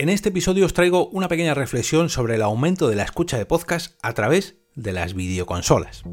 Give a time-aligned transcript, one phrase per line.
[0.00, 3.44] En este episodio os traigo una pequeña reflexión sobre el aumento de la escucha de
[3.44, 6.04] podcast a través de las videoconsolas.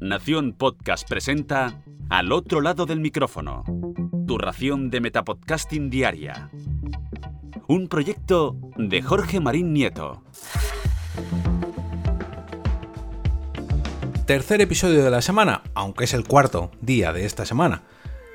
[0.00, 3.64] Nación Podcast presenta Al otro lado del micrófono,
[4.26, 6.48] tu ración de Metapodcasting Diaria.
[7.68, 10.22] Un proyecto de Jorge Marín Nieto.
[14.24, 17.82] Tercer episodio de la semana, aunque es el cuarto día de esta semana.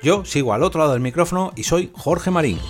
[0.04, 2.60] Yo sigo al otro lado del micrófono y soy Jorge Marín.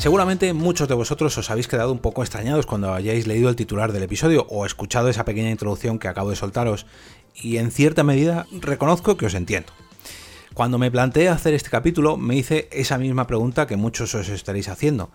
[0.00, 3.92] Seguramente muchos de vosotros os habéis quedado un poco extrañados cuando hayáis leído el titular
[3.92, 6.86] del episodio o escuchado esa pequeña introducción que acabo de soltaros
[7.34, 9.70] y en cierta medida reconozco que os entiendo.
[10.54, 14.70] Cuando me planteé hacer este capítulo me hice esa misma pregunta que muchos os estaréis
[14.70, 15.10] haciendo.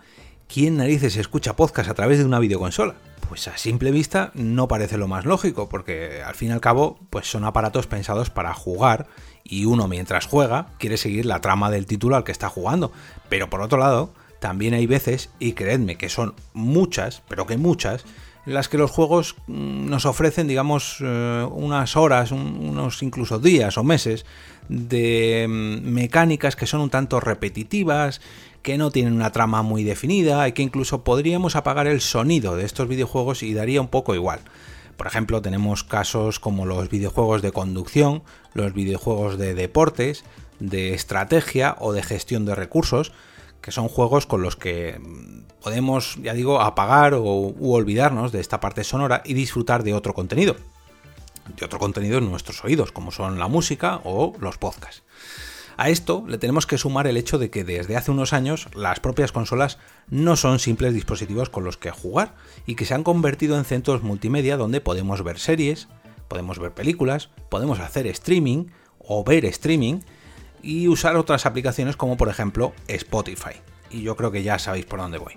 [0.46, 2.94] ¿Quién narices escucha podcast a través de una videoconsola?
[3.28, 7.00] Pues a simple vista no parece lo más lógico, porque al fin y al cabo
[7.10, 9.08] pues son aparatos pensados para jugar
[9.42, 12.92] y uno mientras juega quiere seguir la trama del título al que está jugando.
[13.28, 14.12] Pero por otro lado,
[14.46, 18.04] también hay veces, y creedme que son muchas, pero que muchas,
[18.46, 23.76] en las que los juegos mm, nos ofrecen, digamos, eh, unas horas, unos incluso días
[23.76, 24.24] o meses
[24.68, 28.20] de mm, mecánicas que son un tanto repetitivas,
[28.62, 32.66] que no tienen una trama muy definida y que incluso podríamos apagar el sonido de
[32.66, 34.38] estos videojuegos y daría un poco igual.
[34.96, 38.22] Por ejemplo, tenemos casos como los videojuegos de conducción,
[38.54, 40.22] los videojuegos de deportes,
[40.60, 43.10] de estrategia o de gestión de recursos,
[43.60, 48.60] que son juegos con los que mm, podemos, ya digo, apagar o olvidarnos de esta
[48.60, 50.56] parte sonora y disfrutar de otro contenido.
[51.56, 55.02] De otro contenido en nuestros oídos, como son la música o los podcasts.
[55.78, 58.98] A esto le tenemos que sumar el hecho de que desde hace unos años las
[58.98, 63.58] propias consolas no son simples dispositivos con los que jugar y que se han convertido
[63.58, 65.88] en centros multimedia donde podemos ver series,
[66.28, 70.00] podemos ver películas, podemos hacer streaming o ver streaming
[70.62, 73.60] y usar otras aplicaciones como por ejemplo Spotify.
[73.90, 75.34] Y yo creo que ya sabéis por dónde voy.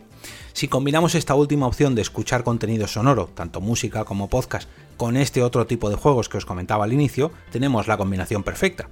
[0.53, 4.67] Si combinamos esta última opción de escuchar contenido sonoro, tanto música como podcast,
[4.97, 8.89] con este otro tipo de juegos que os comentaba al inicio, tenemos la combinación perfecta.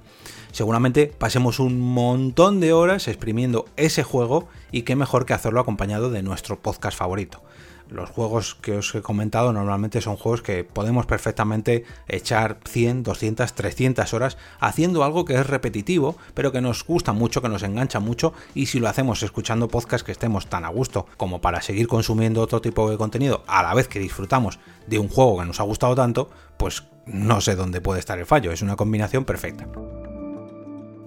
[0.52, 6.10] Seguramente pasemos un montón de horas exprimiendo ese juego y qué mejor que hacerlo acompañado
[6.10, 7.42] de nuestro podcast favorito
[7.90, 13.52] los juegos que os he comentado normalmente son juegos que podemos perfectamente echar 100, 200,
[13.52, 18.00] 300 horas haciendo algo que es repetitivo, pero que nos gusta mucho, que nos engancha
[18.00, 21.88] mucho y si lo hacemos escuchando podcasts que estemos tan a gusto como para seguir
[21.88, 25.60] consumiendo otro tipo de contenido a la vez que disfrutamos de un juego que nos
[25.60, 29.66] ha gustado tanto, pues no sé dónde puede estar el fallo, es una combinación perfecta.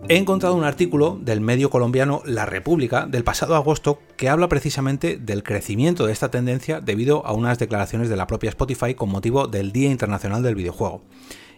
[0.10, 5.18] He encontrado un artículo del medio colombiano La República del pasado agosto que habla precisamente
[5.18, 9.48] del crecimiento de esta tendencia debido a unas declaraciones de la propia Spotify con motivo
[9.48, 11.04] del Día Internacional del Videojuego.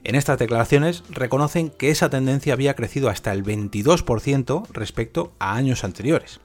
[0.03, 5.85] En estas declaraciones reconocen que esa tendencia había crecido hasta el 22% respecto a años
[5.85, 6.41] anteriores.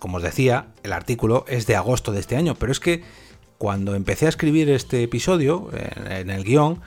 [0.00, 3.02] Como os decía, el artículo es de agosto de este año, pero es que
[3.58, 5.68] cuando empecé a escribir este episodio,
[6.08, 6.80] en el guion,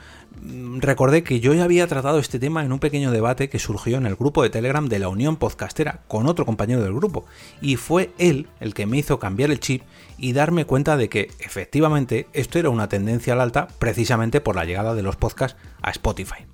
[0.80, 4.06] recordé que yo ya había tratado este tema en un pequeño debate que surgió en
[4.06, 7.24] el grupo de Telegram de la Unión Podcastera con otro compañero del grupo,
[7.60, 9.82] y fue él el que me hizo cambiar el chip
[10.18, 14.64] y darme cuenta de que efectivamente esto era una tendencia al alta precisamente por la
[14.64, 16.46] llegada de los podcasts a Spotify.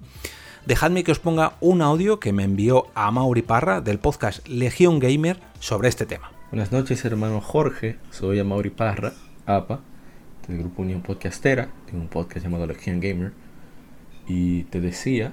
[0.67, 4.99] Dejadme que os ponga un audio que me envió a Mauri Parra del podcast Legión
[4.99, 6.33] Gamer sobre este tema.
[6.51, 9.13] Buenas noches hermano Jorge, soy Mauri Parra,
[9.47, 9.81] APA,
[10.47, 13.33] del grupo Unión Podcastera, tengo un podcast llamado Legión Gamer
[14.31, 15.33] y te decía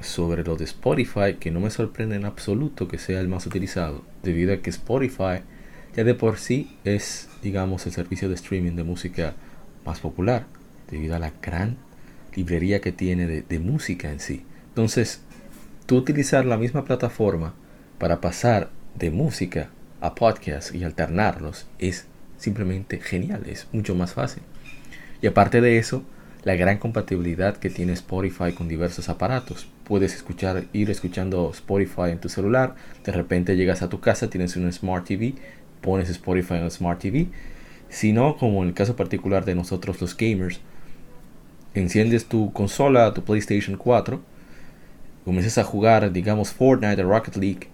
[0.00, 4.04] sobre lo de Spotify que no me sorprende en absoluto que sea el más utilizado,
[4.22, 5.42] debido a que Spotify
[5.96, 9.34] ya de por sí es, digamos, el servicio de streaming de música
[9.84, 10.46] más popular,
[10.88, 11.78] debido a la gran
[12.36, 14.44] librería que tiene de, música en sí.
[14.68, 15.20] Entonces,
[15.86, 17.54] tú utilizar la misma plataforma
[17.98, 19.70] para pasar de música
[20.00, 22.06] a podcast y alternarlos es
[22.36, 24.44] simplemente genial, es mucho más fácil.
[25.20, 26.04] Y aparte de eso,
[26.44, 29.66] la gran compatibilidad que tiene Spotify con diversos aparatos.
[29.84, 34.56] Puedes escuchar, ir escuchando Spotify en tu celular, de repente llegas a tu casa, tienes
[34.56, 35.34] un Smart TV,
[35.80, 37.28] pones Spotify en el Smart TV.
[37.88, 40.60] Si no, como en el caso particular de nosotros los gamers,
[41.74, 44.20] enciendes tu consola, tu PlayStation 4,
[45.24, 47.68] comienzas a jugar, digamos, Fortnite o Rocket League,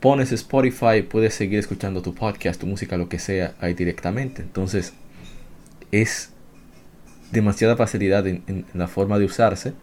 [0.00, 4.42] pones Spotify, puedes seguir escuchando tu podcast, tu música, lo que sea, ahí directamente.
[4.42, 4.94] Entonces,
[5.90, 6.32] es
[7.32, 9.74] demasiada facilidad en, la forma de usarse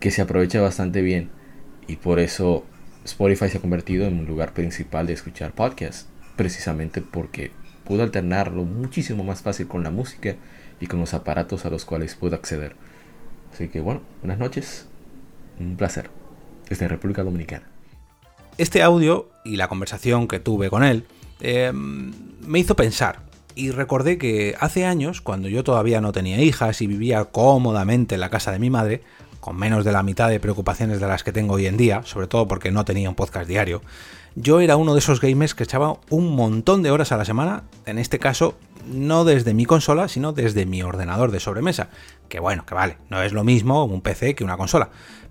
[0.00, 1.30] que se aprovecha bastante bien.
[1.86, 2.64] Y por eso
[3.04, 7.50] Spotify se ha convertido en un lugar principal de escuchar podcasts precisamente porque
[7.84, 10.34] puedo alternarlo muchísimo más fácil con la música
[10.80, 12.76] y con los aparatos a los cuales puedo acceder.
[13.52, 14.86] Así que bueno buenas noches.
[15.58, 16.10] Un placer.
[16.68, 17.64] Desde República Dominicana.
[18.58, 21.04] Este audio y la conversación que tuve con él
[21.40, 23.25] eh, me hizo pensar.
[23.58, 28.20] Y recordé que hace años, cuando yo todavía no tenía hijas y vivía cómodamente en
[28.20, 29.00] la casa de mi madre,
[29.40, 32.26] con menos de la mitad de preocupaciones de las que tengo hoy en día, sobre
[32.26, 33.80] todo porque no tenía un podcast diario,
[34.34, 37.62] yo era uno de esos gamers que echaba un montón de horas a la semana,
[37.86, 41.88] en este caso no desde mi consola, sino desde mi ordenador de sobremesa,
[42.28, 44.90] que bueno, que vale, no es lo mismo un PC que una consola,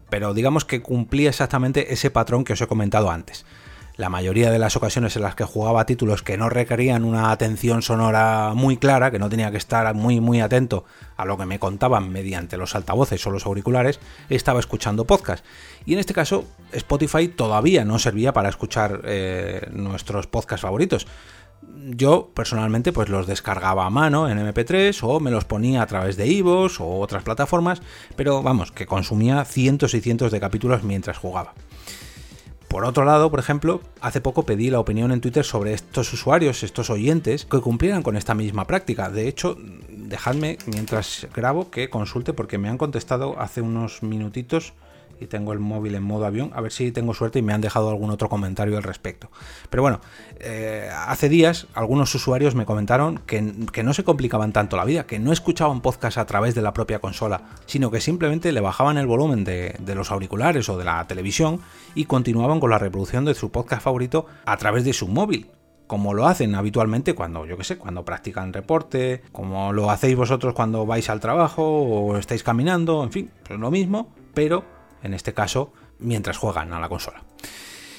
[0.10, 3.46] pero digamos que cumplía exactamente ese patrón que os he comentado antes
[3.98, 7.82] la mayoría de las ocasiones en las que jugaba títulos que no requerían una atención
[7.82, 10.86] sonora muy clara, que no tenía que estar muy muy atento
[11.18, 14.00] a lo que me contaban mediante los altavoces o los auriculares,
[14.30, 15.46] estaba escuchando podcast.
[15.86, 21.08] Y en este caso, Spotify todavía no servía para escuchar eh, nuestros podcasts favoritos.
[21.88, 26.18] Yo personalmente pues los descargaba a mano en MP3 o me los ponía a través
[26.18, 27.82] de Ivos o otras plataformas,
[28.16, 31.54] pero vamos, que consumía cientos y cientos de capítulos mientras jugaba.
[32.76, 36.62] Por otro lado, por ejemplo, hace poco pedí la opinión en Twitter sobre estos usuarios,
[36.62, 39.10] estos oyentes, que cumplieran con esta misma práctica.
[39.10, 39.56] De hecho,
[39.88, 44.74] dejadme mientras grabo que consulte porque me han contestado hace unos minutitos
[45.20, 47.62] y tengo el móvil en modo avión, a ver si tengo suerte y me han
[47.62, 49.30] dejado algún otro comentario al respecto.
[49.70, 50.02] Pero bueno,
[50.40, 55.20] eh, hace días algunos usuarios me comentaron que, no se complicaban tanto la vida, que
[55.20, 59.08] no escuchaban podcast a través de la propia consola, sino que simplemente le bajaban el
[59.08, 61.62] volumen de, de los auriculares o de la televisión
[61.94, 65.52] y continuaban con la reproducción de su podcast favorito a través de su móvil
[65.88, 70.54] como lo hacen habitualmente cuando, yo qué sé, cuando practican reporte, como lo hacéis vosotros
[70.54, 74.64] cuando vais al trabajo o estáis caminando, en fin, pues lo mismo, pero
[75.04, 77.24] en este caso mientras juegan a la consola.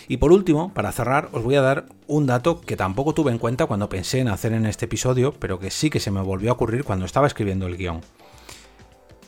[0.08, 3.38] Y por último, para cerrar, os voy a dar un dato que tampoco tuve en
[3.38, 6.50] cuenta cuando pensé en hacer en este episodio, pero que sí que se me volvió
[6.50, 8.00] a ocurrir cuando estaba escribiendo el guion.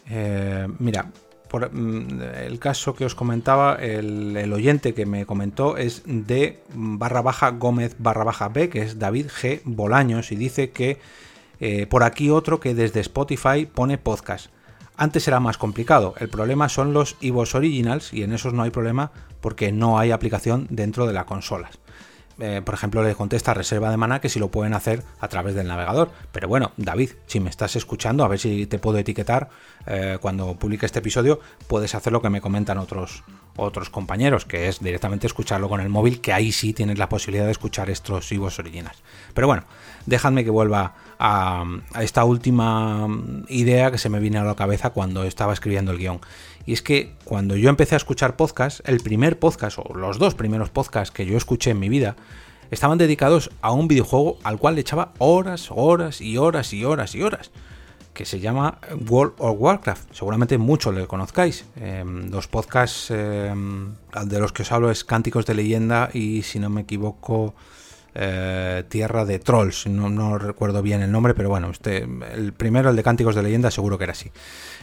[0.09, 1.11] Eh, mira,
[1.49, 7.23] por, mm, el caso que os comentaba, el, oyente que me comentó es de barra
[7.23, 9.63] baja Gómez barra baja B, que es David G.
[9.65, 10.99] Bolaños, y dice que
[11.61, 14.51] eh, por aquí otro que desde Spotify pone podcast.
[15.01, 18.71] Antes era más complicado, el problema son los EVOS Originals y en esos no hay
[18.71, 21.79] problema porque no hay aplicación dentro de las consolas.
[22.41, 25.55] Eh, por ejemplo, le contesta reserva de mana que si lo pueden hacer a través
[25.55, 26.11] del navegador.
[26.33, 29.51] Pero bueno, David, si me estás escuchando, a ver si te puedo etiquetar
[29.87, 33.23] eh, cuando publique este episodio, puedes hacer lo que me comentan otros,
[33.59, 37.45] otros compañeros, que es directamente escucharlo con el móvil, que ahí sí tienes la posibilidad
[37.45, 39.03] de escuchar estos EVOS Originals.
[39.35, 39.65] Pero bueno,
[40.07, 41.65] dejadme que vuelva a,
[42.01, 43.07] esta última
[43.49, 46.21] idea que se me vino a la cabeza cuando estaba escribiendo el guion.
[46.65, 50.35] Y es que cuando yo empecé a escuchar podcast, el primer podcast o los dos
[50.35, 52.17] primeros podcasts que yo escuché en mi vida
[52.71, 57.15] estaban dedicados a un videojuego al cual le echaba horas, horas y horas y horas
[57.15, 57.51] y horas
[58.13, 58.79] que se llama
[59.09, 60.13] World of Warcraft.
[60.13, 61.65] Seguramente muchos le conozcáis.
[61.77, 63.95] Em, los podcasts em,
[64.25, 67.55] de los que os hablo es Cánticos de Leyenda y si no me equivoco
[68.15, 72.97] eh, Tierra de Trolls, no, recuerdo bien el nombre, pero bueno, este, el primero, el
[72.97, 74.33] de Cánticos de Leyenda, seguro que era así.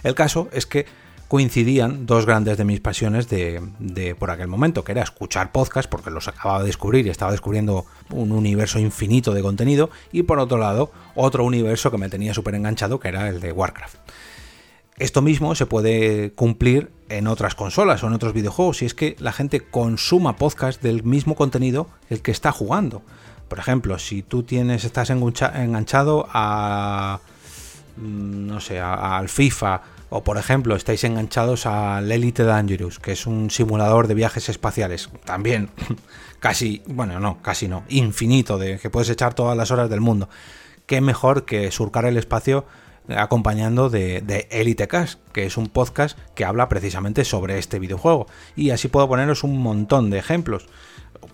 [0.03, 0.85] El caso es que
[1.27, 5.89] coincidían dos grandes de mis pasiones de, de, por aquel momento, que era escuchar podcast,
[5.89, 10.39] porque los acababa de descubrir y estaba descubriendo un universo infinito de contenido, y por
[10.39, 13.97] otro lado, otro universo que me tenía súper enganchado, que era el de Warcraft.
[14.97, 19.17] Esto mismo se puede cumplir en otras consolas o en otros videojuegos, si es que
[19.19, 23.01] la gente consuma podcast del mismo contenido el que está jugando.
[23.49, 27.19] Por ejemplo, si tú tienes, estás enganchado a.
[27.97, 29.81] Mm, no sé, al FIFA.
[30.09, 35.09] O por ejemplo, estáis enganchados al Elite Dangerous, que es un simulador de viajes espaciales.
[35.23, 35.69] También
[36.39, 40.29] casi, bueno, no, casi no, infinito, de que puedes echar todas las horas del mundo.
[40.85, 42.65] Qué mejor que surcar el espacio
[43.09, 48.27] acompañando de, Elite Cast, que es un podcast que habla precisamente sobre este videojuego.
[48.55, 50.67] Y así puedo poneros un montón de ejemplos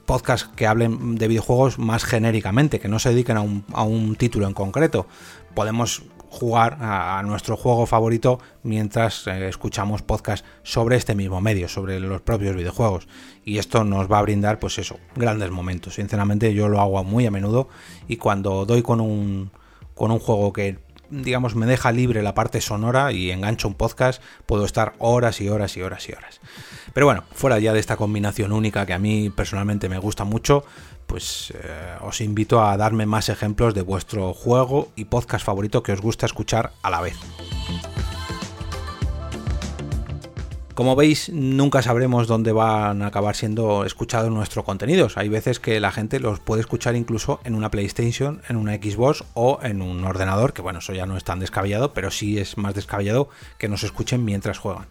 [0.06, 4.16] podcasts que hablen de videojuegos más genéricamente, que no se dediquen a un, a un
[4.16, 5.08] título en concreto.
[5.54, 12.00] Podemos jugar a, nuestro juego favorito mientras eh, escuchamos podcasts sobre este mismo medio, sobre
[12.00, 13.10] los propios videojuegos.
[13.44, 15.96] Y esto nos va a brindar, pues eso, grandes momentos.
[15.96, 17.68] Sinceramente, yo lo hago muy a menudo
[18.08, 19.52] y cuando doy con un,
[19.94, 20.80] con un juego que
[21.12, 25.50] digamos, me deja libre la parte sonora y engancho un podcast, puedo estar horas y
[25.50, 26.40] horas y horas y horas.
[26.94, 30.64] Pero bueno, fuera ya de esta combinación única que a mí personalmente me gusta mucho,
[31.12, 35.92] pues eh, os invito a darme más ejemplos de vuestro juego y podcast favorito que
[35.92, 37.18] os gusta escuchar a la vez.
[40.74, 45.18] Como veis, nunca sabremos dónde van a acabar siendo escuchados nuestros contenidos.
[45.18, 49.26] Hay veces que la gente los puede escuchar incluso en una PlayStation, en una Xbox
[49.34, 52.58] o en un ordenador, que bueno, eso ya no es tan descabellado, pero sí es
[52.58, 53.28] más descabellado
[53.58, 54.88] que nos escuchen mientras juegan.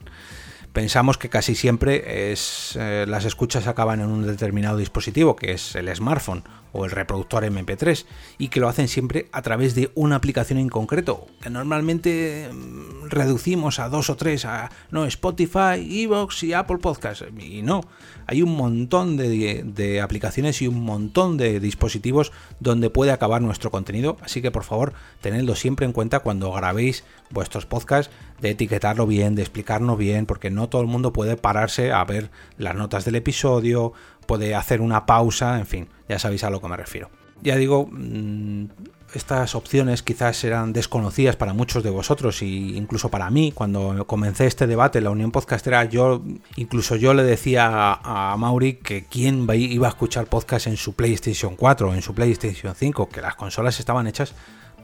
[0.72, 5.74] Pensamos que casi siempre es, eh, las escuchas acaban en un determinado dispositivo, que es
[5.74, 8.06] el smartphone o el reproductor MP3,
[8.38, 13.08] y que lo hacen siempre a través de una aplicación en concreto, que normalmente mm,
[13.08, 17.82] reducimos a dos o tres, a no Spotify, Evox y Apple Podcast, y no,
[18.26, 23.72] hay un montón de, de aplicaciones y un montón de dispositivos donde puede acabar nuestro
[23.72, 29.06] contenido, así que por favor tenedlo siempre en cuenta cuando grabéis vuestros podcasts, de etiquetarlo
[29.06, 33.04] bien, de explicarnos bien, porque no todo el mundo puede pararse a ver las notas
[33.04, 33.92] del episodio,
[34.26, 37.10] puede hacer una pausa, en fin, ya sabéis a lo que me refiero.
[37.42, 38.66] Ya digo, mm,
[39.14, 44.46] estas opciones quizás eran desconocidas para muchos de vosotros e incluso para mí cuando comencé
[44.46, 46.22] este debate en la Unión Podcastera yo
[46.56, 50.92] incluso yo le decía a, a Mauri que quién iba a escuchar podcast en su
[50.92, 54.34] PlayStation 4 o en su PlayStation 5 que las consolas estaban hechas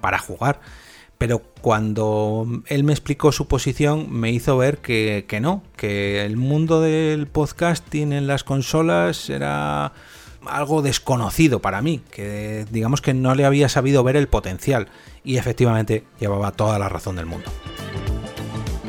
[0.01, 0.61] para jugar
[1.19, 6.37] pero cuando él me explicó su posición me hizo ver que, que no, que el
[6.37, 9.93] mundo del podcasting en las consolas era
[10.47, 14.89] algo desconocido para mí, que digamos que no le había sabido ver el potencial
[15.25, 17.51] y efectivamente llevaba toda la razón del mundo.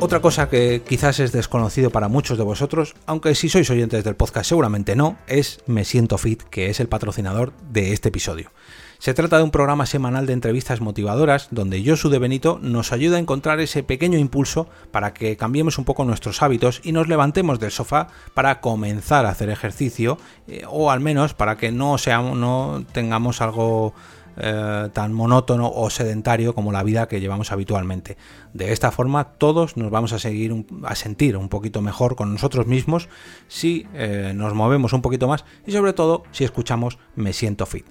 [0.00, 4.14] Otra cosa que quizás es desconocido para muchos de vosotros, aunque si sois oyentes del
[4.14, 8.52] podcast seguramente no, es Me Siento Fit, que es el patrocinador de este episodio.
[8.98, 13.16] Se trata de un programa semanal de entrevistas motivadoras donde Josu de Benito nos ayuda
[13.16, 17.60] a encontrar ese pequeño impulso para que cambiemos un poco nuestros hábitos y nos levantemos
[17.60, 22.36] del sofá para comenzar a hacer ejercicio eh, o al menos para que no, seamos,
[22.36, 23.94] no tengamos algo
[24.36, 28.16] eh, tan monótono o sedentario como la vida que llevamos habitualmente.
[28.52, 32.66] De esta forma todos nos vamos a seguir a sentir un poquito mejor con nosotros
[32.66, 33.08] mismos
[33.46, 37.86] si eh, nos movemos un poquito más y sobre todo si escuchamos Me siento fit.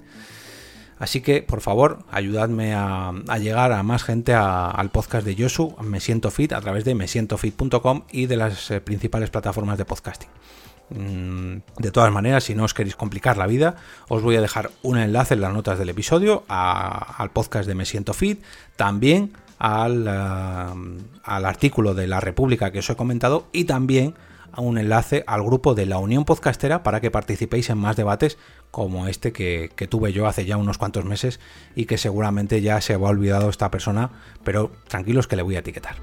[1.00, 6.00] Así que, por favor, ayudadme a, llegar a más gente al podcast de Yosu, Me
[6.00, 10.30] Siento Fit, a través de mesientofit.com y de las eh, principales plataformas de podcasting.
[10.90, 13.76] Mm, de todas maneras, si no os queréis complicar la vida,
[14.08, 17.86] os voy a dejar un enlace en las notas del episodio al podcast de Me
[17.86, 18.42] Siento Fit,
[18.76, 24.16] también al, eh, al artículo de la República que os he comentado y también
[24.62, 28.38] un enlace al grupo de la Unión Podcastera para que participéis en más debates
[28.72, 31.40] como este que, tuve yo hace ya unos cuantos meses
[31.76, 34.12] y que seguramente ya se ha olvidado esta persona,
[34.44, 35.96] pero tranquilos que le voy a etiquetar.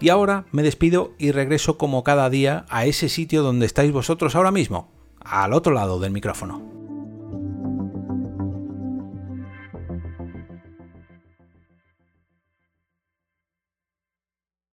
[0.00, 4.36] Y ahora me despido y regreso como cada día a ese sitio donde estáis vosotros
[4.36, 4.90] ahora mismo,
[5.20, 6.75] al otro lado del micrófono.